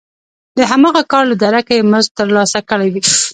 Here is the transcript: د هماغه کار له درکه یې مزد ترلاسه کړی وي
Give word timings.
د 0.57 0.59
هماغه 0.71 1.03
کار 1.11 1.23
له 1.31 1.35
درکه 1.43 1.73
یې 1.77 1.87
مزد 1.91 2.11
ترلاسه 2.19 2.59
کړی 2.69 2.87
وي 2.93 3.01